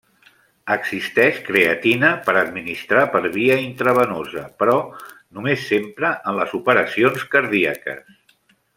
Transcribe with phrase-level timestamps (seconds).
[0.75, 4.81] Existeix creatina per administrar per via intravenosa, però
[5.13, 8.23] només s'empra en les operacions cardíaques.